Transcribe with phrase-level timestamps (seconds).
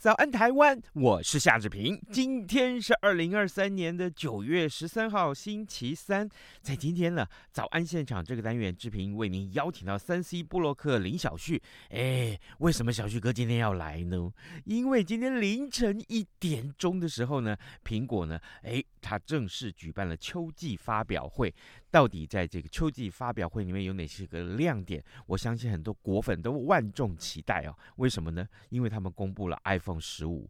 [0.00, 0.80] 早安，台湾！
[0.94, 2.00] 我是夏志平。
[2.10, 6.26] 今天是二零二三年的九月十三号，星期三。
[6.62, 11.62] 在今天呢，早安现场这个单元，志平为您邀请到三 C 布洛克林小旭。
[11.90, 14.32] 哎，为什么小旭哥今天要来呢？
[14.64, 17.54] 因为今天凌晨一点钟的时候呢，
[17.84, 21.54] 苹果呢，哎，它正式举办了秋季发表会。
[21.90, 25.02] 到底在这个秋季发表会里面有哪些个亮点？
[25.26, 27.76] 我相信很多果粉都万众期待哦。
[27.96, 28.46] 为什么呢？
[28.68, 30.48] 因为他们公布了 iPhone 十五。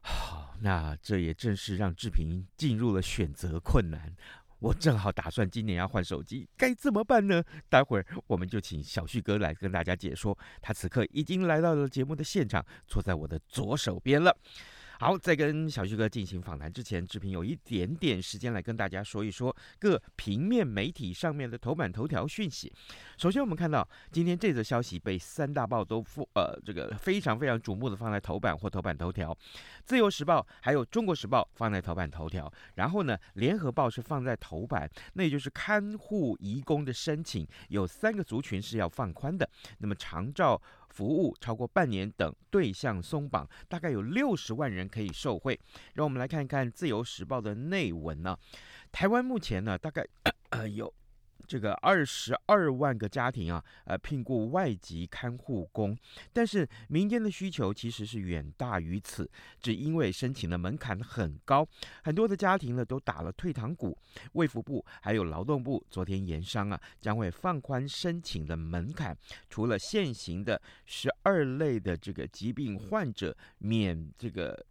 [0.00, 4.16] 好，那这也正是让志平进入了选择困难。
[4.60, 7.44] 我正好打算今年要换手机，该怎么办呢？
[7.68, 10.36] 待会儿我们就请小旭哥来跟大家解说。
[10.60, 14.36] 他此刻已经来到了节目的现场，坐在我的左手边了。
[15.00, 22.72] 好，在跟小旭哥进行访谈之前，志平有一点点时间来跟大家说一说各平面媒体上面的头版头条讯息。
[23.16, 29.32] 首先，我们看到今天这则消息被三大报都附呃这个非常非常瞩目的放在头版或头版头条，
[29.84, 40.60] 《自由时报》还有《中国时报》放在头版头条，然后呢，《联合报》是放在头版，那也就是看护移工的申请有三个族群是要放宽的，那么长照。
[40.88, 45.58] 服务超过半年等对象松绑，大概有六十万人可以受惠。
[45.94, 48.36] 让我们来看看《自由时报》的内文呢。
[48.90, 50.06] 台湾目前呢，大概
[50.50, 50.92] 呃有。
[51.48, 55.96] 这个二十二万个家庭啊，呃，聘雇外籍看护工，
[56.30, 61.66] 但是民间的需求其实是远大于此，只因为申请的门槛很高，
[62.04, 63.96] 很多的家庭呢都打了退堂鼓。
[64.34, 69.16] 卫福部还有劳动部昨天研商啊，将会放宽申请的门槛，
[69.48, 74.66] 除了现行的十二类的这个疾病患者免这个。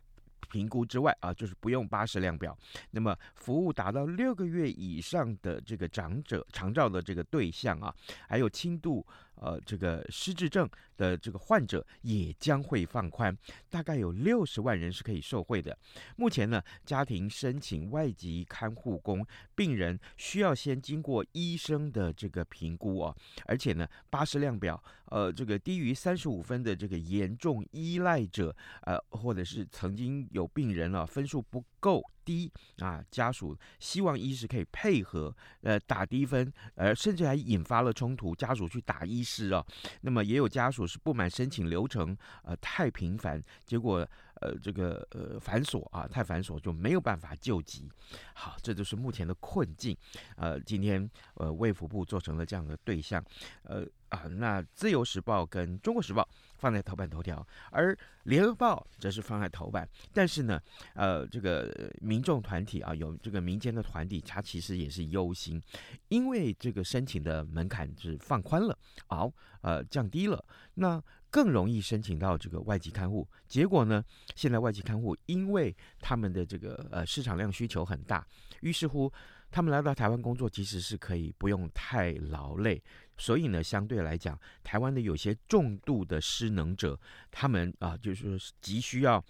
[0.50, 2.58] 评估之外啊，就是不用八十量表。
[2.92, 7.94] 那么服务达到六个月以上的这个长者长照的这个对象啊，
[8.28, 9.06] 还有轻度。
[9.40, 13.36] 呃，这个失智症的这个患者也将会放宽，
[13.70, 15.78] 大概有六十万人是可以受惠的。
[16.16, 19.26] 目前呢，家庭申请外籍看护工，
[19.56, 23.16] 病人需要先经过医生的这个评估哦，
[23.46, 32.04] 而且呢，巴氏量表，呃，这个低于三十五分的这个严重依赖者，呃，或者是曾经有病人啊，分数不够。
[32.28, 39.66] 低啊，家属希望医师可以配合，呃，打低分，呃，甚至还引发了冲突，家属去打医师啊。
[40.02, 44.06] 那么也有家属是不满申请流程，呃，太频繁，结果。
[44.40, 47.90] 呃，这个呃繁琐啊，太繁琐就没有办法救急。
[48.36, 49.98] 好，这就是目前的困境。
[50.36, 53.24] 呃，今天呃卫福部做成了这样的对象。
[53.64, 59.88] 呃啊，那自由时报跟中国时报放在头版头条，而联合报则是放在头版。
[60.14, 60.60] 但是呢，
[60.94, 65.62] 呃，这个民众团体啊，有这个民间的团体，它其实也是忧心，
[66.10, 69.32] 因为这个申请的门槛是放宽了，好，
[69.62, 70.44] 呃，降低了，
[70.76, 71.02] 那。
[71.30, 74.02] 更容易申请到这个外籍看护，结果呢，
[74.34, 78.26] 现在外籍看护因为他们的这个呃市场量需求很大，
[78.62, 79.12] 于是乎
[79.52, 82.82] 他们来到台湾工作其实是可以不用太劳累，
[83.18, 87.00] 所以呢，相对来讲，台湾的有些重度的失能者，
[87.32, 89.24] 他们啊、就是急需要。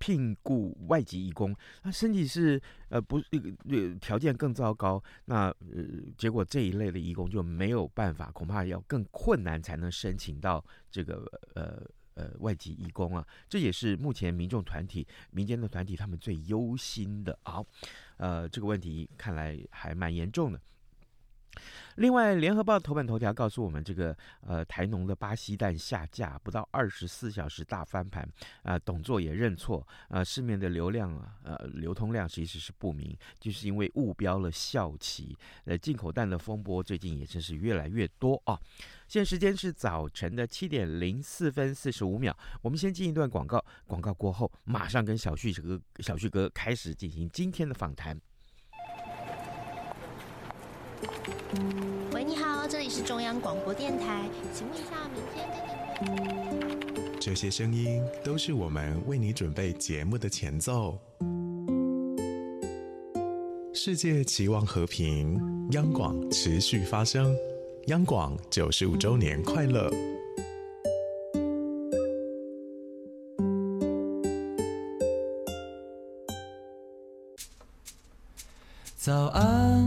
[0.00, 1.52] 聘雇外籍义工，
[1.82, 5.84] 那身体是呃不那个呃条件更糟糕，那呃
[6.16, 11.24] 结果这一类的义工就没有办法，恐怕要更困难才能申请到这个
[11.54, 11.82] 呃
[12.14, 17.60] 呃外籍义工啊，这也是目前民众团体、民间的团体他们最忧心的啊，
[18.18, 20.60] 呃这个问题看来还蛮严重的。
[21.96, 28.22] 另外，《联合报》头版头条告诉我们，这个呃台农的巴西蛋下架不到二十四小时大翻盘，
[28.62, 35.36] 啊、呃，董座也认错，呃，市面的流量啊，呃，流通量其实是不明，就是因为误标了效期。
[35.64, 38.58] 呃，进口蛋的风波最近也真是越来越多啊。
[39.08, 48.20] 现在时间是早晨的七点零四分四十五秒，我们先进一段广告，广告过后马上跟小旭哥小旭哥开始进行今天的访谈。
[52.12, 56.16] 喂，你好，这里是中央广播电台，请问一下，明天跟
[57.14, 57.18] 你……
[57.20, 60.98] 这些声音都是我们为你准备节目的前奏。
[63.72, 65.40] 世界期望和平，
[65.70, 67.36] 央广持续发声，
[67.86, 69.88] 央广九十五周年快乐！
[78.96, 79.86] 早安，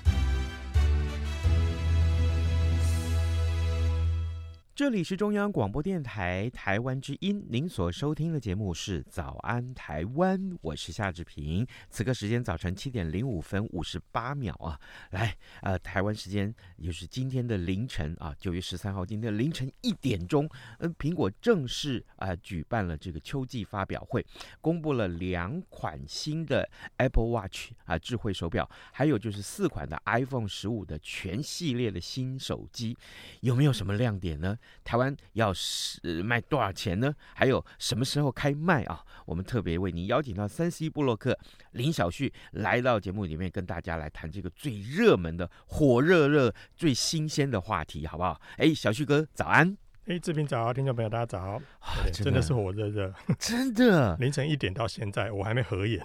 [4.81, 11.63] 这里是中央广播电台台湾之音，您所收听的节目是《早安台湾》，我是夏志平。
[11.91, 14.79] 此刻时间早晨七点零五分五十八秒啊，
[15.11, 20.49] 来，呃，台湾时间也就是今天的凌晨啊，九月十三号今天凌晨一点钟，
[20.79, 24.25] 呃，苹果正式啊、呃、举办了这个秋季发表会，
[24.61, 26.67] 公布了两款新的
[26.97, 32.97] Apple Watch 啊智慧手表，还有就是四款的 iPhone 十五的全系列的新手机，
[33.41, 34.57] 有没有什么亮点呢？
[34.83, 37.13] 台湾要是卖多少钱呢？
[37.33, 39.03] 还有什么时候开卖啊？
[39.25, 41.37] 我们特别为您邀请到三 C 布洛克
[41.71, 48.41] 林小旭来到节目里面，跟大家来谈这个最热门的、火热热、最新鲜的话题，好不好？
[48.57, 49.77] 哎，小旭哥，早安！
[50.07, 51.39] 哎，志平早，听众朋友大家早，
[51.79, 56.03] 啊、真，真的是火热热， 真的凌晨一点到现在，我还没合眼，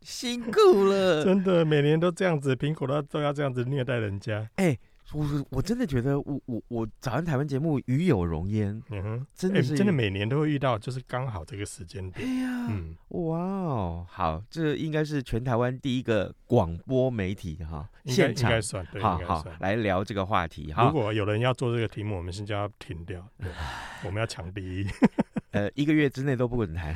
[0.00, 4.76] 辛苦了， 真的每年都这样子，苹果都都要这样子虐待人家，哎。
[5.12, 12.26] 我我真的觉得我我我早安台湾节目与有荣焉，嗯哼，真的是、欸、真的每年都会遇到，就是刚好这个时间点。
[12.26, 20.84] 哎呀，嗯，哇哦，好，这应该是全台湾第一个广播媒体哈，现场应该算对，好好来聊这个话题哈。
[20.86, 23.24] 如果有人要做这个题目，我们现在要停掉，
[24.04, 24.86] 我们要抢第一。
[25.52, 26.92] 呃，一个月之内都不能谈，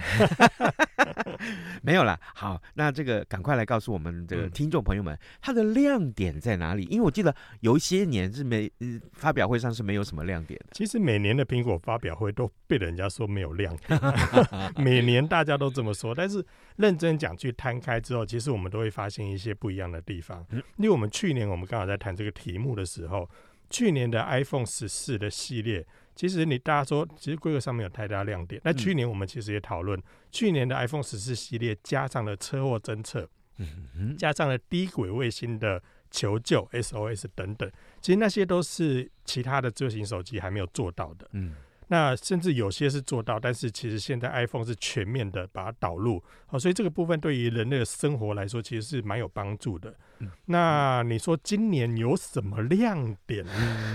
[1.81, 2.19] 没有啦。
[2.35, 6.83] 好，那这个赶快来告诉我们这个听众朋友们，嗯、它的亮点在哪里？
[6.91, 10.67] 因为我记得有一些年是没，呃，发表会上是没有什么亮点的。
[10.73, 14.00] 其实每年的苹果发表会都被人家说没有亮点，
[14.77, 16.15] 每年大家都这么说。
[16.15, 16.45] 但是
[16.77, 20.45] 认真讲，去摊开之后，其实我们都会发现一些不一样的地方。
[20.50, 23.29] 嗯、因为我们去年我们刚好在谈这个题目的时候，
[23.71, 25.87] 去年的 iPhone 十四的系列。
[26.15, 28.61] 其实你大家说，其实规格上没有太大亮点。
[28.65, 30.03] 那去年我们其实也讨论，嗯、
[30.33, 33.29] 去年的 iPhone 十四系列加上了车祸侦测，
[33.59, 35.81] 嗯嗯，加上了低轨卫星的
[36.11, 37.71] 求救 SOS 等等，
[38.01, 41.29] 其实那些都是其他的智慧型手机还没有做到的。
[41.33, 41.55] 嗯。
[41.91, 49.97] 那甚至有些是做到，但是其实现在 iPhone 是全面的把它导入，好，所以这个部分对于人类的生活来说，其实是蛮有帮助的。
[50.19, 53.43] 嗯、那你说今年有什么亮点？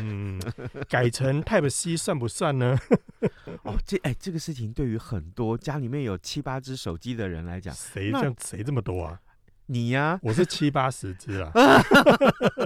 [0.01, 0.41] 嗯，
[0.89, 2.75] 改成 Type C 算不算呢？
[3.61, 9.21] 哦，这哎，这个事情对于很多家里面有七八只手机的人来讲，谁这样谁这么多啊？
[9.67, 11.51] 你呀、啊，我是七八十只啊，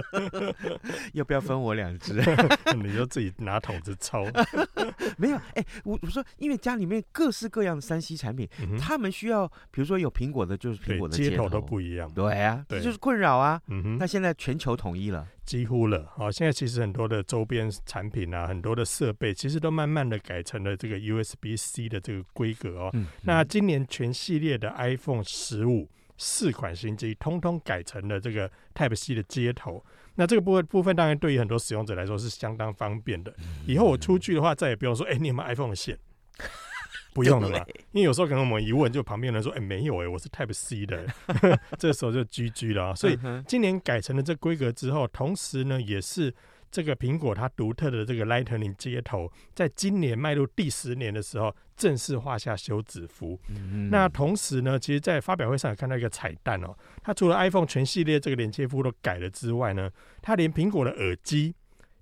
[1.14, 2.14] 要不要分我两只？
[2.76, 4.26] 你就自己拿桶子抽。
[5.16, 12.10] 没有，哎、欸，我我说，因为家里面各式各样的三 C 产品，嗯、他们需要，比如说有苹果的，就是苹果的接头，都不一样。
[12.12, 13.60] 对啊，这就是困扰啊。
[13.68, 16.12] 嗯哼，那现在全球统一了，几乎了。
[16.16, 22.90] 好，现在其实很多的周边产品啊，很多的设备，其实都慢慢的改成了这个 USB-C 的这个规格哦。
[22.94, 25.88] 嗯、那今年全系列的 iPhone 十五。
[26.18, 29.82] 四款新机通通改成了这个 Type C 的接头，
[30.16, 33.32] 那这个部分部分当然对于很多使用者来说是相当方便的。
[33.66, 35.96] 以后我出去的话，再也不用说，哎、欸，你有没有 iPhone 的线？
[37.14, 41.06] 不用了嘛，因为有时候可能我们一问，就旁边人说，哎、欸，没有哎、欸，我是 Type C 的，
[41.78, 42.94] 这时候就 GG 了啊。
[42.94, 46.34] 所以今年改成了这规格之后，同时呢，也是。
[46.70, 53.40] 这个苹果它独特的这个 Lightning 接头，在今年迈入第十年的时候，正式画下休止符。
[53.48, 61.54] 嗯、那同时呢，其实，在发表会上也看到一个彩蛋哦，它除了 iPhone 全系列这个连接符都改了之外呢，它连苹果的耳机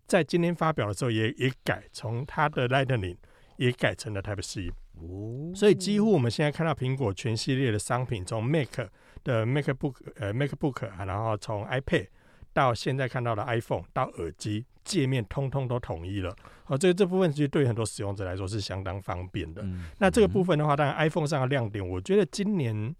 [0.07, 3.17] 在今天发表的时候也也改，从它的 Lightning
[3.57, 4.71] 也改成了 Type C。
[4.95, 8.81] 哦，所以几乎我们现在看到苹果全系列的商品，从 Mac
[9.23, 12.09] 的 MacBook 呃 MacBook，然后从 iPad。
[12.57, 16.35] 到现在看到的 iPhone 到耳机界面通通都统一了，
[16.65, 19.61] 好，这个这部分其实对很多使用者来说是相当方便的。
[19.61, 22.97] 嗯、那这个部分的话，当然 iPhone 上的亮点，我觉得今年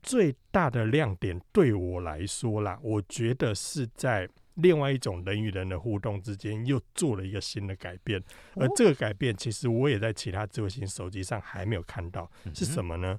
[0.00, 8.22] 最大的亮点对我来说啦，我觉得是在另外一种人与人的互动之间又做了一个新的改变，
[8.54, 13.18] 而这个改变其实我也在其他智慧型手机上还没有看到，是什么呢？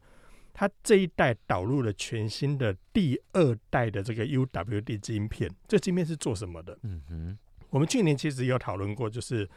[0.58, 6.80] 它这一代导入了全新的第二代的这个 UWD 晶片，这晶片是做什么的？
[6.84, 7.38] 嗯哼，
[7.70, 9.48] 我们去年其实有讨论过，就是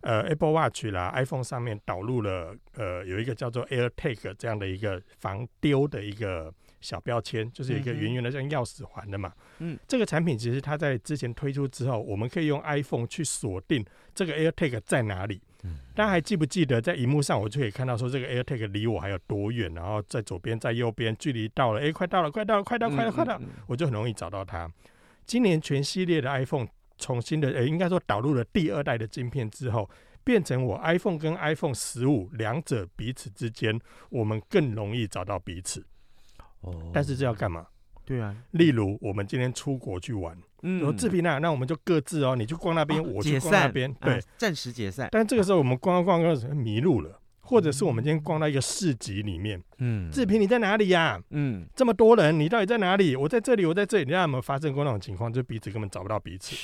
[0.00, 9.32] 呃 Apple Watch 啦，iPhone 上面导入了呃有一个叫做 AirTag 这样的一个防丢的一个小标签，就是一个圆圆的像钥匙环的嘛。
[9.58, 15.40] 嗯，这个产品其实它在之前推出之后，我们可以用 iPhone 去锁定这个 AirTag 在哪里。
[15.64, 24.70] 嗯大家还记不记得，在荧幕上我就可以看到说这个 AirTag 离我还有多远，然后在左边，在右边，距离到了，哎，快到了，快到了，快到，快到，快到，我就很容易找到它。
[25.26, 29.90] 今年全系列的 iPhone 重新的，呃，应该说导入了第二代的晶片之后，
[30.22, 33.76] 变成我 iPhone 跟 iPhone 十五两者彼此之间，
[34.10, 35.84] 我们更容易找到彼此。
[36.60, 37.66] 哦，但是这要干嘛？
[38.04, 40.36] 对啊，例如我们今天出国去玩。
[40.62, 45.08] 嗯，我志平啊，那我们就各自哦，你去逛那边，哦、我去逛那边，对，暂、啊、时解散。
[45.12, 51.20] 但这个时候我们逛逛逛，迷路了，或者是我们今天逛到一个市集里面，嗯，志平你在哪里呀、啊？
[51.30, 53.14] 嗯，这么多人，你到底在哪里？
[53.14, 54.04] 我在这里，我在这里。
[54.04, 55.32] 你看有没有发生过那种情况？
[55.32, 56.56] 就彼此根本找不到彼此，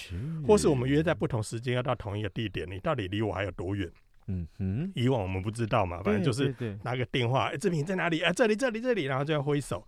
[0.46, 3.88] 或是我们约在不同时间要到同一个地点，你到底离我还有多远？
[4.26, 8.20] 嗯哼，以往我们不知道嘛，反正就是拿个电话，哎，志平在哪里？
[8.20, 9.86] 啊，这里，这里，这里，然后就要挥手。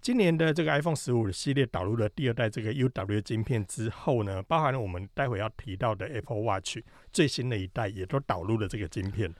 [0.00, 6.78] 今年的这个 iPhone 十五系列导入了第二代这个 UW 晶片之后呢，包含了我们待会要提到的 Apple Watch
[7.12, 9.34] 最新的一代也都导入了这个晶片。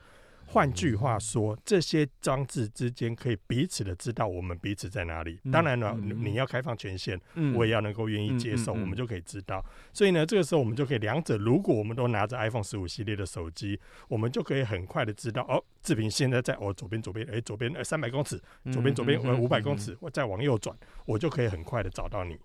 [0.51, 5.39] 换句话说，这些装置之间可以彼此的知道我们彼此在哪里。
[5.51, 9.63] 当然了，嗯、你要开放权限，嗯、我也要能够愿意接受，我们就可以知道。
[9.93, 18.41] 所以呢，这个时候我们就可以两者，如果我们都拿着 iPhone 十五系列的手机，我们就可以很快的知道哦，志平现在在我左边，左边，哎，左边呃三百公尺，
[18.71, 20.75] 左边左边呃五百公尺，我再往右转，
[21.05, 22.35] 我就可以很快的找到你。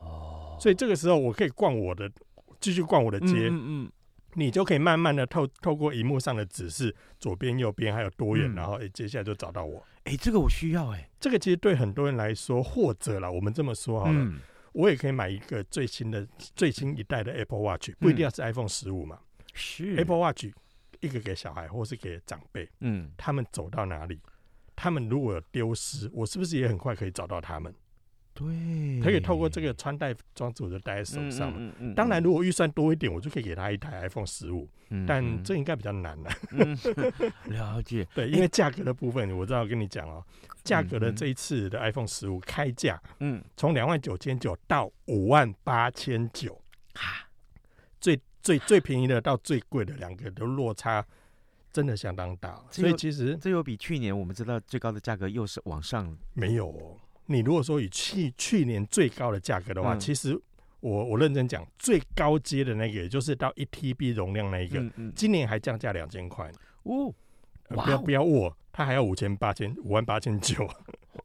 [0.00, 2.10] 哦，所以这个时候我可以逛我的，
[2.58, 3.48] 继续逛我的街。
[3.48, 3.88] 嗯。
[4.34, 9.84] 你就可以慢慢的透透过荧幕上的指示，左边右边还有多远，嗯、然后诶、欸，接下来就找到我。
[10.04, 14.40] 诶、欸，这个我需要诶、欸，这个其实对很多人来说，或者啦，我们这么说好了，嗯、
[14.72, 19.18] 我也可以买一个最新的最新一代的 Apple Watch，不一定要是 iPhone 十五嘛。
[19.54, 20.46] 是 Apple Watch，
[21.00, 24.20] 一个给小孩或是给长辈，嗯，他们走到哪里，
[24.74, 27.72] 他们如果有丢失，我是不是也很快可以找到他们？
[28.34, 31.52] 对，可以透过这个穿戴装置，我就戴在手上。
[31.56, 34.68] 嗯嗯嗯、当然，如果预算多一点，我就可以给他一台 iPhone 十五。
[34.90, 36.76] 嗯、但这应该比较难了、嗯。
[37.46, 38.06] 了解。
[38.12, 40.24] 对，因为价格的部分，我知道跟你讲哦，
[40.64, 46.60] 价格的这一次的 iPhone 十五开价，嗯，从两万九千九到五万八千九，
[46.94, 47.28] 哈，
[48.00, 51.06] 最最最便宜的到最贵的两个都落差
[51.72, 52.60] 真的相当大。
[52.72, 56.98] 所以其实这又比去年我们知道最高的价格又是往上没有哦。
[57.26, 60.38] 你如果说以去去年最高的价格的话，嗯、其实
[60.80, 66.50] 我我认真讲，最高阶的那个，也就是到一 TB 容量那一个，嗯嗯、今年还降价两千块
[66.82, 67.12] 哦，
[67.68, 70.64] 呃、不要不要我，它还要五千八千五万八千九。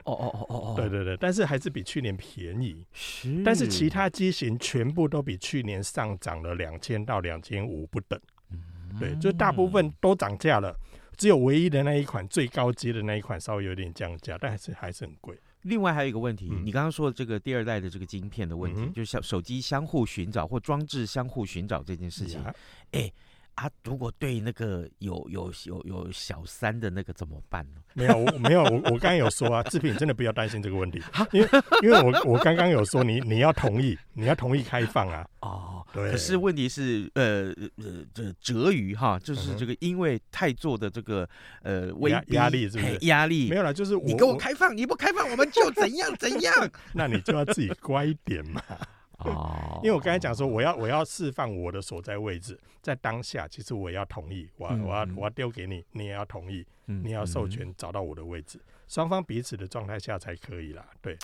[0.06, 2.86] 哦哦哦哦哦，对对对，但是还是比去年便宜。
[2.94, 8.20] 是，但是其他机型全部都比去年上涨了两千到两千五不等。
[8.52, 8.60] 嗯、
[9.00, 10.76] 对，就大部分都涨价了，
[11.18, 15.38] 只有唯一的那一款最高阶的那一款稍微有点降价，但还是还是很贵。
[15.64, 22.54] 另外还有一个问题，嗯、你刚刚说的这个第二代的这个晶片的问题，嗯、就是像手机相互寻找或装置相互寻找这件事情，哎、
[22.92, 23.12] 嗯。
[23.60, 27.82] 啊，如果对那个有有有有小三的那个怎么办呢？
[27.94, 31.02] 没有，我没有，我我刚刚有说啊，志平真的不要担心这个问题，
[31.34, 31.50] 因为
[31.82, 35.28] 因为我我刚刚有说你你要同意，你要同意开放啊。
[35.42, 36.10] 哦，对。
[36.10, 41.28] 可是问题是，呃呃，这折于哈，就是这个因为太做的这个
[41.62, 42.98] 呃威压压力是不是？
[43.08, 46.54] 压力没有了，就是我你给我开放，你不开放我们就怎样怎样。
[46.94, 48.64] 那你就要自己乖一点嘛。
[49.20, 60.86] 哦， 因为我刚才讲说，我要我要释放我的所在位置，在当下，其实我也要同意，我我要我要丢给你，你也要同意，嗯、你要授权找到我的位置，双、嗯、方彼此的状态下才可以啦。
[61.02, 61.18] 对，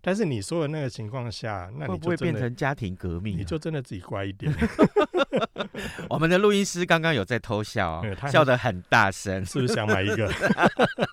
[0.00, 3.38] 但是你说的那个情况下，那你不会变成家庭革命、啊？
[3.38, 4.52] 你就真的自己乖一点。
[6.08, 10.30] 我们的录音师刚刚有在偷笑、哦， 笑得很大声，是不是想买一个？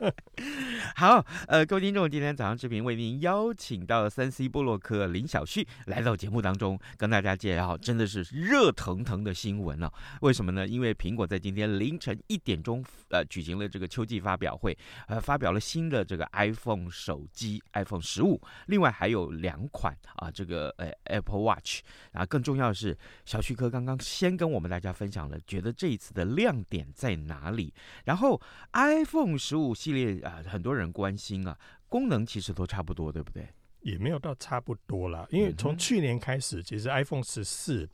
[0.95, 9.93] 好，呃，各位听众，今天早上视频为您邀请到三 C 部落客林小旭来到节目当中，跟大家介绍，真的是热腾腾的新闻了、啊。
[10.21, 10.65] 为什么呢？
[10.67, 14.75] 因为苹果在今天凌晨一点钟，呃，举行了这个秋季发表会，
[15.07, 18.41] 呃，发表了新的这个 iPhone 手机 iPhone 十五，
[18.75, 21.79] 另外还有两款啊，这个呃 Apple Watch。
[22.11, 27.73] 然后更重要的是，小旭哥刚刚先跟我们大家分享了，觉得这一次的亮点在哪里？
[28.03, 28.41] 然后
[28.73, 33.47] iPhone 十五系列啊，很多人关心啊，功能其实都差不多，对不对？
[33.79, 37.89] 也没有到差不多啦，因为从去年开始，其实 iPhone 十四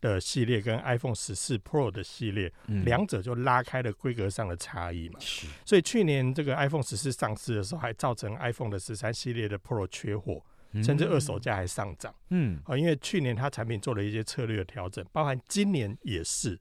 [0.00, 2.52] 的系列跟 iPhone 十四 Pro 的系列，
[2.84, 5.18] 两者就拉开了规格上的差异嘛。
[5.64, 10.42] 所以去年这个 iPhone 十四上市的时候，还造成 iPhone 的十三系列的 Pro 缺货。
[10.82, 16.58] 甚至二手价还上涨，嗯，啊，因为去年它产品做了一些策略的调整，包含今年也是，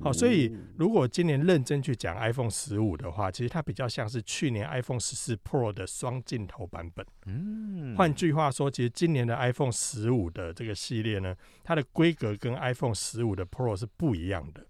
[0.00, 7.04] 好，所以如果今年认真去讲 iPhone 十五的话，其实它比较像是去年 iPhone 十四 Pro 的双镜头版本。
[7.26, 14.64] 嗯，换句话说，其实今年的 iPhone 十五的这个系列呢，它的规格跟 iPhone 十五的 Pro 是不一样的，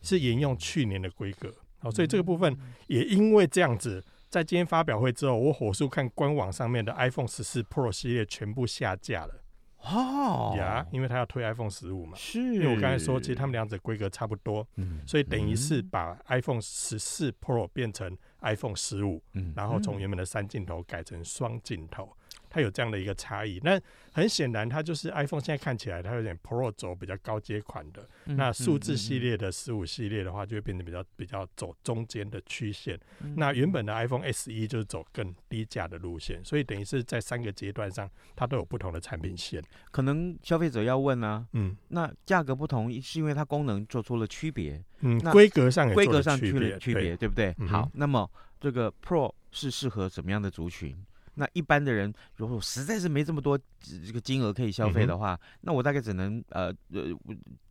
[0.00, 1.52] 是沿用去年的规格。
[1.78, 2.56] 好，所以这个部分
[2.86, 9.43] 也因为这样子，在今天发表会之后，我火速看官网上面的 iPhone 十四 Pro 系列全部下架了。
[9.84, 22.10] 哦，呀，因为他要推 iPhone 十五嘛，是，因为我刚才说，其实他们两者规格差不多，嗯，所以等于是把 iPhone 十四 Pro 变成 iPhone 十五，嗯，然后从原本的三镜头改成双镜头。
[22.54, 23.80] 它有这样的一个差异，那
[24.12, 32.96] 很显然，它就是 iPhone 现在看起来它有点 Pro 走比较高阶款的，嗯、那数字系列的十五系列的话，就会变得比较比较走中间的曲线。
[33.18, 39.60] 嗯、那原本的 iPhone SE 就是走更低价的路线，所以等于是在三个阶段上，它都有不同的产品线。
[39.90, 47.52] 可能消费者要问呢、啊，嗯，那价格不同是因为它功能做出了区别，嗯，规格上也规格上区别区别，对，对不对？
[47.58, 48.30] 嗯、好，那么
[48.60, 50.96] 这个 Pro 是适合什么样的族群？
[51.34, 57.02] 那一般的人，如果实在是没这么多这个金额可以消费的话，嗯、那我大概只能呃呃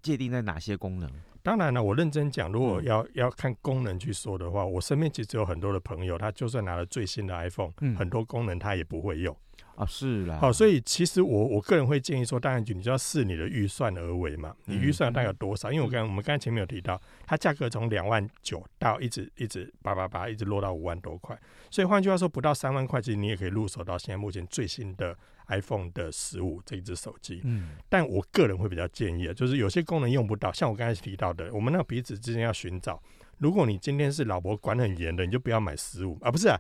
[0.02, 1.10] 界定在哪些功能？
[1.42, 9.36] 当然了，我认真讲，如果要、嗯、要看功能去说的话，我身边其实有很多的朋友，他就算拿了最新的 iPhone，、嗯、很多功能他也不会用。
[9.76, 10.38] 啊，是啦。
[10.40, 14.56] 好，所以其实我我个人会建议说，当然你就要视你的预算而为嘛。
[14.66, 15.72] 你预算大概有多少？
[15.72, 21.38] 嗯、因为我刚我们刚才前面有提到，它价格从两万九到一直一直八八八，一直落到五万多块。
[21.72, 27.42] 所以换句话说，不到三万块，其实你也可以入手到现在目前最新的 iPhone 的十五这一只手机。
[27.44, 27.72] 嗯。
[27.90, 33.02] 但我个人会比较建议，就是有些功能用不到，像我刚才提到的，我们那个彼此之间要寻找。
[33.44, 36.58] 如果你今天是老婆管很严的，你就不要买十五啊，不是啊，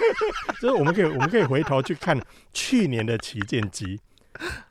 [0.62, 2.18] 就是我们可以我们可以回头去看
[2.54, 4.00] 去年的旗舰机，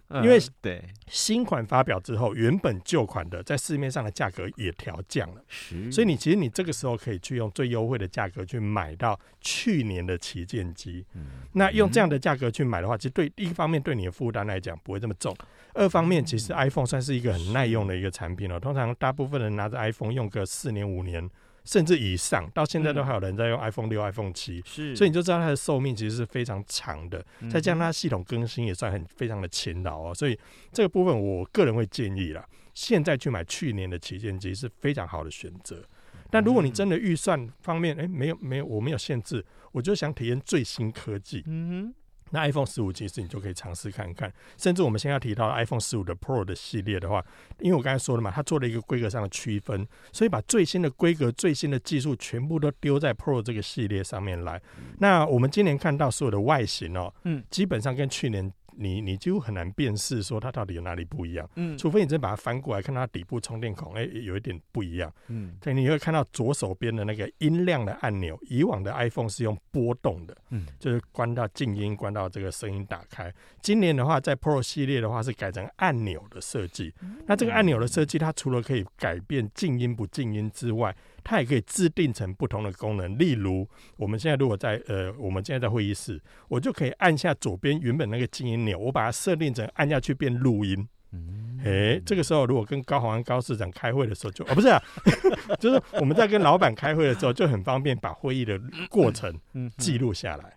[0.09, 0.83] 因为对。
[1.07, 5.43] 新款发表之后，原本旧款的在市面上的价格也调降了，
[5.91, 11.05] 所以你其实你这个时候可以去用最优惠的价格去买到去年的旗舰机，
[11.51, 15.35] 那用这样的价格去买的话，其实对一方面对你的负担来讲不会这么重，
[15.73, 21.29] 二方面其实 iPhone 算是一个很耐用的一个产品了，通常大部分人拿着 iPhone 用个四年五年。
[21.63, 27.23] 甚至以上，到现在都还有人在用 iPhone 六、iPhone 七，是，所以你就知道它的寿命其实是非常长的。
[27.49, 30.37] 再加上它系统更新也算很非常的勤劳哦，所以
[30.71, 35.83] 这个部分我个人会建议啦，现在去买去年的旗舰机是非常好的选择。
[36.29, 41.43] 但如果你真的预算方面，哎，没有没有，我没有限制，我就想体验最新科技。
[41.45, 42.00] 嗯哼。
[42.31, 47.23] 那 iPhone 十五其实你就可以尝试看看，甚至我们现在要提到 iPhone 十五的 Pro 的系列的话，
[47.59, 54.61] 因为我刚才说了嘛，它做了一个规格上的区分，所以把最新的规格、最新的技术全部都丢在 Pro 这个系列上面来。
[54.99, 58.51] 那我们今年看到所有的外形哦，嗯，基本上跟去年。
[58.81, 73.31] 你你几乎很难辨识说它到底有哪里不一样，嗯，除非你真把它翻过来看它底部充电孔，哎、欸，有一点不一样，嗯，所以你会看到左手边的那个音量的按钮，以往的 iPhone 是用波动的，嗯，就是关到静音，关到这个声音打开。
[73.61, 76.93] 今年的话，在 Pro 系列的话是改成按钮的设计，
[77.27, 90.87] 那这个按钮的设计，它除了可以改变静音不静音之外，它也可以制定成不同的功能，例如我们现在如果在呃，我们现在在会议室，我就可以按下左边原本那个静音钮，我把它设定成按下去变录音。
[91.13, 94.81] 嗯，诶、欸，这个时候如果跟高虹安高市长开会的时候就，就哦不是啊，
[95.59, 98.57] 就是我们在跟老板开会的时候就很方便把会议的
[98.89, 99.37] 过程
[99.77, 100.55] 记录下来。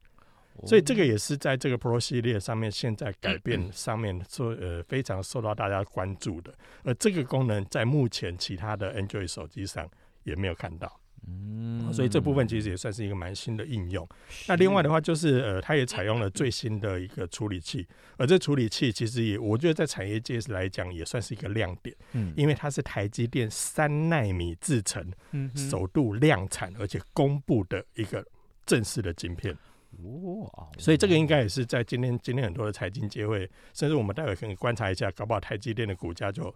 [0.65, 9.91] 所以这个也是在这个 Pro 系列上面现在改变上面说呃非常受到大家关注的，而这个功能在目前其他的 Android 手机上。
[10.25, 14.07] 也没有看到，嗯，所以这部分其实也算是一个蛮新的应用。
[14.49, 28.25] 那另外的话，就是呃，它也采用了最新的一个处理器，而这处理器其实也，我觉得在产业界来讲也算是一个亮点，嗯，因为它是台积电三纳米制程，嗯，首度量产而且公布的一个
[28.67, 29.57] 正式的晶片，
[30.03, 36.55] 哇，所以这个应该也是在今天今天很多的财经界会，甚至我们待会可以观察一下，搞不好台积电的股价就。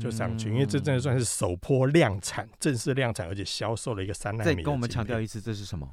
[0.00, 4.56] 就上去，因为这真的算是首波量产、正式量产，而且销售了一个三纳米。
[4.56, 5.88] 再跟我们强调一次，这是什么？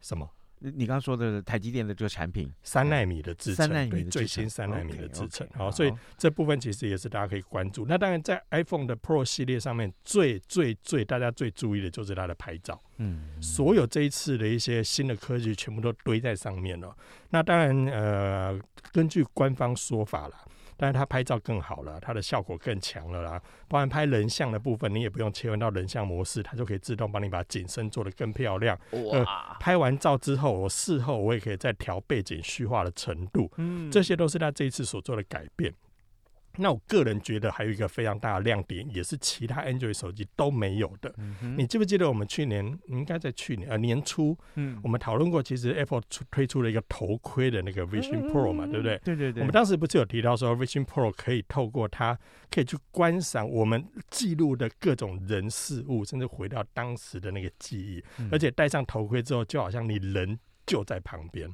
[0.00, 0.28] 什么？
[0.58, 5.46] 你刚刚说的台积电的这个产品，三纳米的制程，对，最新三纳米的制程。
[5.54, 7.84] 好，所以这部分其实也是大家可以关注。
[7.86, 12.80] 那当然，在 iPhone 的 Pro 系列上面，最最最大家最注意的就是它的拍照。
[12.96, 16.96] 嗯，所有这一次的一些新的科技全部都堆在上面了。
[17.30, 18.58] 那当然，呃，
[18.92, 20.34] 根据官方说法了。
[20.76, 23.42] 但是它拍照更好了，它的效果更强了啦。
[23.68, 28.78] 包含拍人像的部分，你也不用切换到人像模式，它就可以自动帮你把景深做得更漂亮。
[28.92, 29.56] 哇、呃！
[29.58, 33.50] 拍完照之后，我事后我也可以再调背景虚化的程度。
[33.56, 35.72] 嗯，这些都是它这一次所做的改变。
[36.56, 41.14] 那我个人觉得还有一个非常大的亮点，也是其他 Android 手机都没有的。
[41.18, 48.98] 嗯、你记不记得我们去年应该在去年呃年初，嗯，我们讨论过，其实 Apple 出推出了一个头盔的那个 Vision Pro 嘛，嗯、对不对？
[49.04, 49.40] 对对对。
[49.42, 52.18] 我们当时不是有提到说 Vision Pro 可以透过它
[52.50, 61.48] 可以去观赏我们记录的各种人事物，甚至回到当时的那个记忆，嗯、而且戴上头盔之后，就好像你人就在旁边。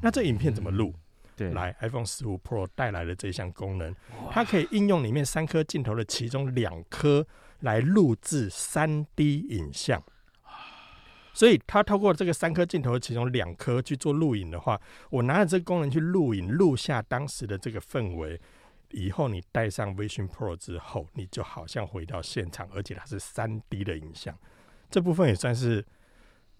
[0.00, 0.92] 那这影片怎么录？
[1.38, 3.94] 来 iPhone 十五 Pro 带来的这项功能，
[4.30, 7.26] 它可以应用里面三颗镜头的其中两颗
[7.60, 10.02] 来录制三 D 影像。
[11.32, 18.40] 所以，它透过这个三颗镜头的其中两颗去做录影的话，我拿着这个功能去录影，录下当时的这个氛围。
[18.90, 24.38] 以后你戴上 Vision Pro 之后，你就好像回到现场，而且它是三 D 的影像。
[24.88, 25.84] 这部分也算是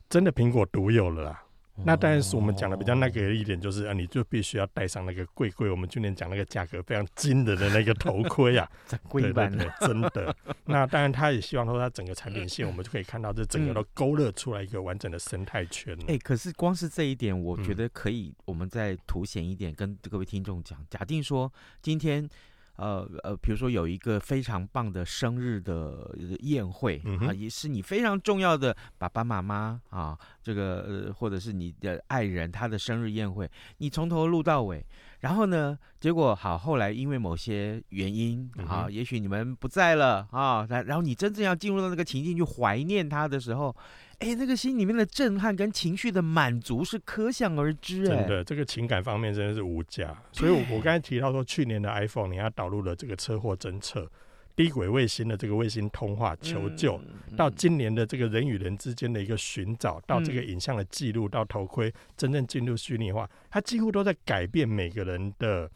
[0.08, 1.43] 真的苹果独有了啦。
[1.82, 8.70] 那当然是我们讲的比较那个一点，就是啊，你就必须要戴上那个贵贵，我们去年讲那个价格非常惊人的那个头盔啊，
[9.08, 10.34] 贵版的，真的。
[10.66, 15.94] 那当然，他也希望说，他整个产品线，我们就可以看到这整个都勾勒出来一个完整的生态圈。
[16.02, 22.28] 哎、嗯欸，可是光是这一点，我觉得可以，我们再凸显一点，跟各位听众讲，假定说今天。
[22.76, 26.10] 呃呃，比如说有一个非常棒的生日的
[26.40, 34.84] 宴会、嗯、啊，也是你非常重要的爸爸妈妈啊，这个呃，或者是你的爱人他的生日宴会，你从头录到尾，
[35.24, 43.74] 然后呢，结果好，后来因为某些原因啊，嗯、也许你们不在了啊，然后你真正要进入到那个情境去怀念他的时候。
[44.20, 48.04] 哎，那个心里面的震撼跟情绪的满足是可想而知。
[48.04, 50.16] 哎，真的，这个情感方面真的是无价。
[50.30, 54.08] 所以我，我我刚才提到说，去年的 iPhone 你要导入了这个车祸侦测、
[54.56, 65.70] 低轨卫星的这个卫星通话求救，嗯、到今年的这个人与人之间的一个寻找，到这个影像的记录，到头盔真正进入虚拟化，它几乎都在改变每个人的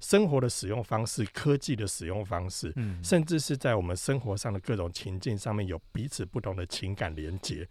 [0.00, 7.66] 生活的使用方式、科技的使用方式，嗯，甚至是在我们生活上的各种情境上面有彼此不同的情感连接。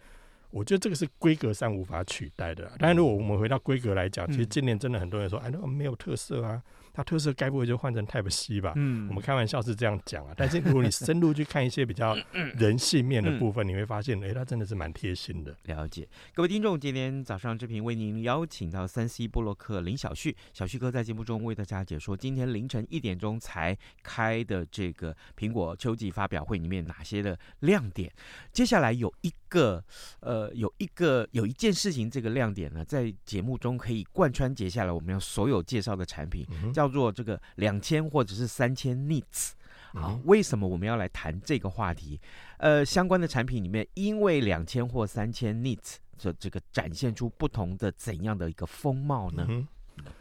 [0.49, 2.71] 我觉得这个是规格上无法取代的。
[2.77, 6.61] 当然，如果我们回到规格来讲，其实今年真的很多人说，哎，那没有特色啊。
[6.93, 8.73] 它特色该不会就换成 Type C 吧？
[8.75, 10.33] 嗯，我们开玩笑是这样讲啊。
[10.37, 12.15] 但是如果你深入去看一些比较
[12.55, 15.57] 人性面的部分，你会发现，哎，它真的是蛮贴心的。
[15.63, 28.11] 了解，各位听众，今天早上这频为您邀请到三 C 波洛克林小旭，小旭哥在节目中为大家解说今天凌晨一点钟才开的这个苹果秋季发表会里面哪些的亮点。
[28.51, 29.83] 接下来有一个，
[30.19, 36.45] 呃，有一个有一件事情，这个亮点呢，在节目中可以贯穿接下来我们要所有介绍的产品。
[36.61, 39.51] 嗯叫做这个两千或者是三千 nits，
[39.93, 42.19] 好，为什么我们要来谈这个话题？
[42.57, 49.45] 呃，相关的产品里面，因为两千或三千 nits，这这个展现出不同的怎样的一个风貌呢？
[49.49, 49.67] 嗯，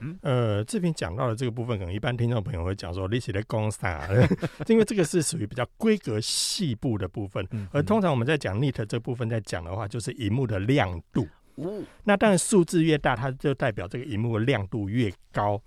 [0.01, 4.09] 嗯呃，这边讲到的这个部分，可能一般听众朋友会讲说，你是在讲啥？
[4.69, 11.27] 因为这个是属于比较规格细部的部分，而通常我们在讲 nit 这部分在讲的话，就是荧幕的亮度。
[12.05, 15.63] 那当然数字越大，它就代表这个荧幕的亮度越高。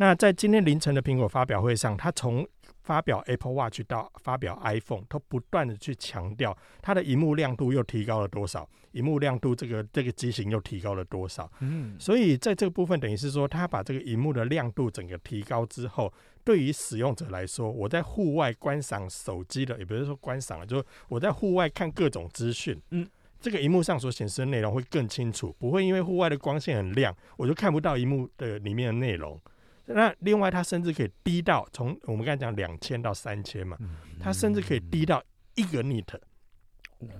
[0.00, 2.48] 那在今天凌晨的苹果发表会上，他从
[2.80, 11.52] 发表 Apple Watch 到发表 iPhone，都不断的去强调它的荧幕亮度又提高了多少，荧幕亮度这个这个机型又提高了多少。
[11.60, 16.10] 嗯，所以在这个部分，等于是说，他把这个荧幕的亮度整个提高之后，
[16.44, 23.06] 对于使用者来说，我在户外观赏手机的，也不是说观赏了，就是我在户外看各种资讯，嗯，
[23.38, 29.38] 这个荧幕上所显示的内容会更清楚，不会因为户外的光线很亮，我就看不到荧幕的里面的内容。
[29.86, 33.76] 那另外，它甚至可以低到从我们刚才讲两千到三千嘛，
[34.20, 35.22] 它甚至可以低到
[35.54, 36.06] 一个 nit。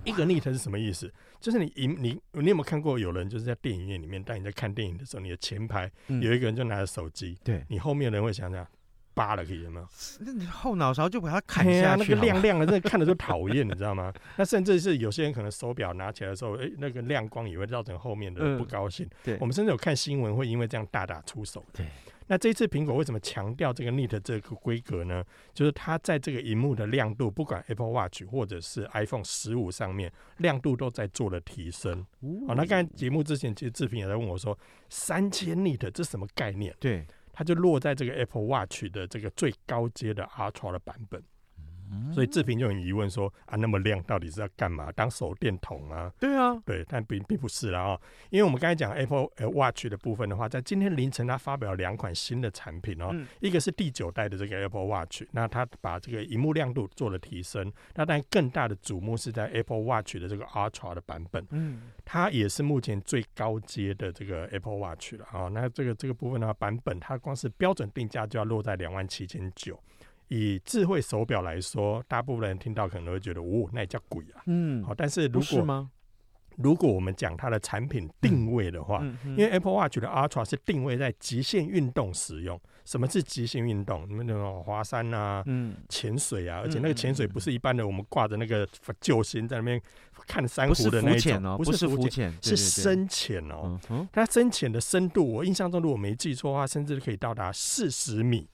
[0.04, 1.10] 一个 nit 是什么意思？
[1.40, 1.86] 就是你你
[2.32, 8.66] 你有没有看过有人就是在电影院里面，当你在看电影的时候，你的前排有一个人就拿着手机，对你后面的人会想想
[9.14, 9.88] 扒了可以吗？
[10.20, 14.12] 那你后脑勺就把它砍下去，那个亮亮的，那看着就讨厌，你知道吗？
[14.36, 19.08] 那甚至是有些人可能手表拿起来的时候，哎，那个亮光也会造成后面的不高兴。
[19.24, 21.64] 对，我们甚至有看新闻会因为这样大打出手。
[21.72, 21.86] 对。
[22.30, 25.24] 那这次苹果为什么强调这个 nit 这个规格呢？
[25.52, 32.06] 就是它在这个荧幕的亮度，不管 Apple Watch 或者是 iPhone 十五上面，亮度都在做了提升。
[32.46, 34.56] 好，那刚才节目之前，其实志平也在问我说，
[34.88, 36.72] 三千 nit 这什么概念？
[36.78, 41.20] 对，它就落在这个 Apple Watch 的这个最高阶的 Ultra 的版本。
[42.12, 44.90] 所以志平就很疑问说啊，那么亮到底是要干嘛？
[44.92, 46.12] 当手电筒啊？
[46.18, 48.00] 对啊，对，但并并不是啦啊、哦，
[48.30, 69.80] 因为我们刚才讲 Apple Watch 的部分的话，在今天凌晨它发表了两款新的产品哦，嗯、一个是第九代的这个 Apple Watch，那它把这个荧幕亮度做了提升，那当然更大的瞩目是在 Apple Watch 的这个 Ultra 的版本，嗯，它也是目前最高阶的这个 Apple Watch 了啊、哦，那这个这个部分的话，版本它光是标准定价就要落在两万七千九。
[70.30, 74.42] 以智慧手表来说，大部分人听到可能会觉得，哦，那也叫鬼啊。
[74.46, 75.90] 嗯，好，但是如果吗？
[76.56, 82.60] 如果我们讲它的产品定位的话，嗯嗯嗯、因为 Apple Watch 的 Ultra 是定位在极限运动使用。
[82.84, 84.06] 什么是极限运动？
[84.08, 88.68] 你们那种滑山啊、嗯潜、嗯、水啊，而且那个潜水不是一般的，我们挂着那个
[89.00, 89.80] 救星在那边
[90.26, 93.78] 看珊瑚的那种，不是浮潜，是深潜哦。
[94.12, 98.46] 它深潜的深度，我印象中如果没记错的话，甚至可以到达四十米。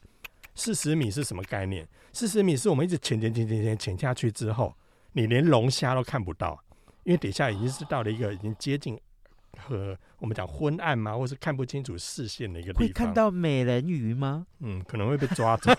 [0.56, 1.86] 四十米是什么概念？
[2.12, 4.74] 四十米是我们一直潜潜潜潜潜潜下去之后，
[5.12, 6.60] 你连龙虾都看不到。
[7.04, 8.98] 因为底下已经是到了一个已经接近
[9.56, 12.88] 和我们讲昏暗嘛，或是看不清楚视线的一个地方。
[12.88, 14.44] 会看到美人鱼吗？
[14.58, 15.70] 嗯，可能会被抓走。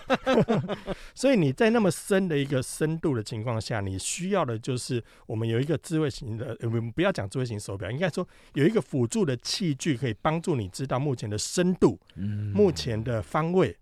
[1.14, 13.76] 所以你在那么深的一个深度的情况下，你需要的就是我们有一个智慧型的，我们不要讲智慧型手表，应该说有一个辅助的器具可以帮助你知道目前的深度，嗯，目前的方位。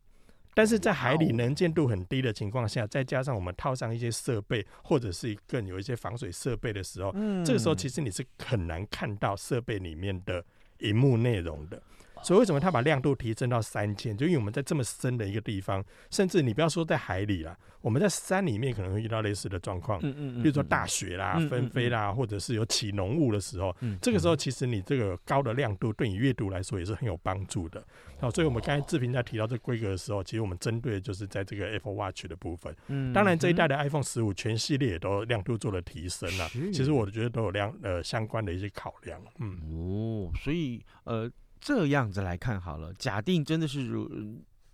[0.56, 10.42] 但是在海里能见度很低的情况下，再加上我们套上一些设备，或者是更有一些防水设备的时候，嗯，这个时候其实你是很难看到设备里面的
[10.78, 11.82] 荧幕内容的。
[12.26, 14.16] 所以为什么它把亮度提升到三千？
[14.16, 27.80] 就因为我们在这么深的一个地方，甚至你不要说在海里啦，我们在山里面可能会遇到类似的状况，嗯嗯，比如说大雪啦、纷飞啦，或者是有起浓雾的时候，这个时候其实你这个高的亮度对你阅读来说也是很有帮助的。
[28.18, 32.74] 好，所以我们刚才志平在提到这个规格的时候，其实我们针对的就是在这个 Apple Watch 的部分。
[32.88, 36.48] 嗯，当然这一代的 iPhone 十五全系列也都亮度做了提升了。
[36.72, 39.22] 其实我觉得都有亮呃相关的一些考量。
[39.38, 41.30] 嗯，哦，所以呃。
[41.60, 44.08] 这样子来看好了，假定真的是如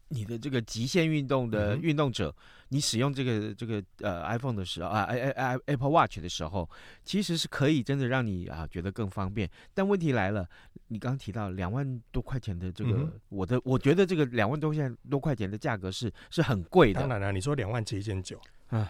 [0.08, 2.34] 你的这个极限运动的运动者，嗯、
[2.68, 6.68] 你使用这个这个呃 iPhone 的时候啊，i i Apple Watch 的时候，
[7.02, 9.48] 其实是可以真的让你啊觉得更方便。
[9.72, 10.46] 但问题来了，
[10.88, 17.00] 你刚刚提到两万多块钱的这个，嗯、我的我觉得这个两万多块多块钱的价格是是很贵的。
[17.00, 18.38] 当然了，你说两万七千九，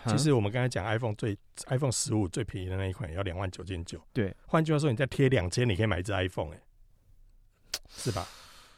[0.09, 4.05] 其实我们刚才讲 iPhone 最 iPhone 十五最便宜的那一款也要两万九千九。
[4.13, 6.63] 对，换句话说，你再贴两千，你可以买一只 iPhone 哎、欸。
[7.89, 8.27] 是吧？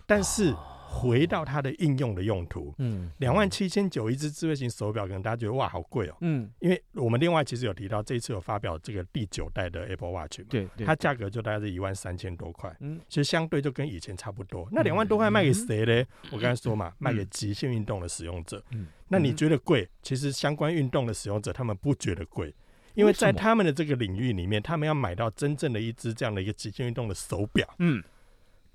[0.06, 0.54] 但是
[0.86, 14.68] 回到它的应用的用途，嗯，两万七千九一只智慧型手表，可能大家觉得哇，好贵哦，嗯，因为我们另外其实有提到，这一次有发表这个第九代的 Apple Watch，对，它价格就大概是一万三千多块，嗯，其实相对就跟以前差不多。
[14.70, 16.04] 那两万多块卖给谁呢？
[16.30, 18.62] 我刚才说嘛，卖给极限运动的使用者。
[18.70, 19.88] 嗯，那你觉得贵？
[20.02, 22.54] 其实相关运动的使用者他们不觉得贵，
[22.94, 28.00] 因为在他们的这个领域里面，他们要买到真正的一只这样的一个极限运动的手表，嗯。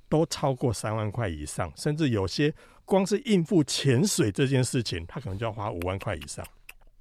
[0.09, 6.45] 都超过三万块以上，甚至有些光是应付潜水这件事情，他可能就要花五万块以上。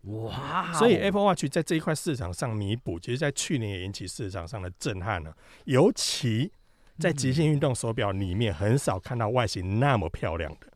[0.03, 0.73] 哇！
[0.75, 5.37] 所以 Apple Watch 在这一块市场上弥补，其实，在去年也引起市场上的震撼了。
[5.65, 6.51] 尤其
[6.99, 10.69] 在极限运动手表里面，很少看到外形那么漂亮的，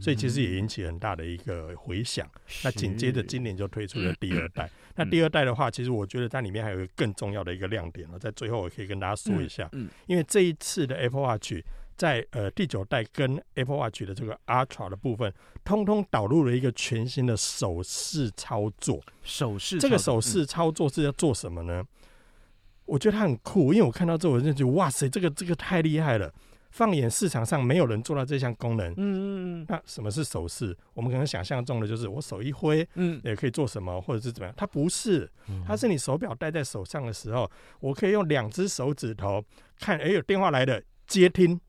[0.00, 2.28] 所以其实也引起很大的一个回响。
[2.62, 4.70] 那紧接着今年就推出了第二代。
[5.02, 11.54] 那第二代的话，其实我觉得它里面还有一个更重要的一个亮点，在最后我可以跟大家说一下，嗯，因为这一次的 Apple Watch
[11.96, 15.32] 在呃第九代跟 Apple Watch 的这个 Ultra 的部分，
[15.64, 19.00] 通通导入了一个全新的手势操作。
[19.22, 21.82] 手势，这个手势操作是要做什么呢？
[22.84, 26.30] 我觉得它很酷，因为我看到之后我就觉得哇塞，这个这个太厉害了。
[26.70, 28.90] 放眼市场上，没有人做到这项功能。
[28.92, 29.66] 嗯嗯嗯。
[29.68, 30.76] 那什么是手势？
[30.94, 34.54] 我们可能想象中的就是我手一挥，嗯，也可以做什么，或者是怎么样？
[34.56, 35.30] 它不是，
[35.66, 39.44] 它是你手表戴在手上的时候，我可以用两只手指头
[39.78, 41.60] 看，哎，有电话来的接听。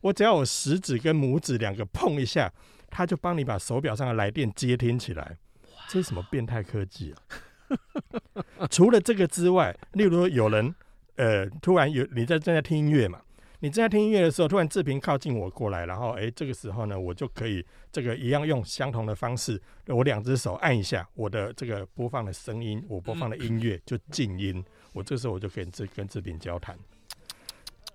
[0.00, 2.52] 我只要我食指跟拇指两个碰一下，
[2.88, 5.36] 它就帮你把手表上的来电接听起来。
[5.88, 7.18] 这是什么变态科技啊？
[8.70, 10.74] 除了这个之外，例如说有人，
[11.16, 13.20] 呃，突然有你在正在听音乐嘛？
[13.60, 26.78] 你正在听音乐的时候，突然志平靠近我过来，然后哎，这个时候呢，我就可以这个一样用相同的方式，我两只手按一下我的这个播放的声音，我播放的音乐就静音，我这时候我就可以跟跟志平交谈。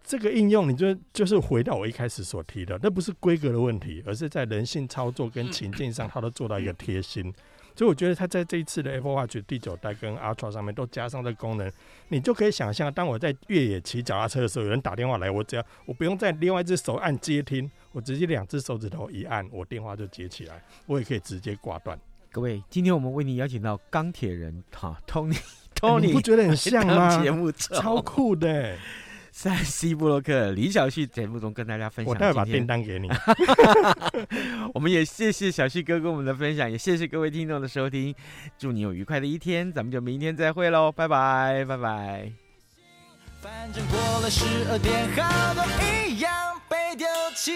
[0.04, 7.34] 这个应用，你就就是回到我一开始所提的，那不是规格的问题，而是在人性操作跟情境上，它都做到一个贴心。
[7.76, 11.72] 所以我觉得它在这一次的 Apple Watch 第九代跟 Ultra 上面都加上这个功能，
[12.10, 22.00] 你就可以想象，当我在越野骑脚踏车的时候，有人打电话来，我只要我不用再另外一只手按接听，我直接两只手指头一按，我电话就接起来，我也可以直接挂断。
[22.32, 27.18] 各位，今天我们为你邀请到钢铁人哈 Tony，Tony，你不觉得很像吗？
[27.22, 28.78] 节目超酷的、欸。
[29.36, 33.10] 在 C 布洛克李小旭节目中跟大家分享，我待会把便当给你。
[34.76, 38.14] 我们也谢谢小旭哥跟我们的分享，也谢谢各位听众的收听，
[38.60, 42.32] 祝你有愉快的一天，咱们就明天再会喽，拜拜拜拜。
[43.42, 45.66] 反正过了十二点，好多
[46.08, 46.32] 一样
[46.70, 47.52] 被丢弃